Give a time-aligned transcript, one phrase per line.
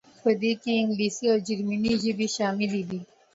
[0.23, 2.99] په دې کې انګلیسي او جرمني ژبې شاملې دي.